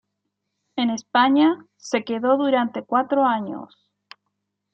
[0.77, 3.87] En España, se quedó durante cuatro años.